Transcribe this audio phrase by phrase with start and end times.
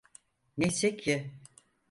[0.57, 1.31] Neyse ki.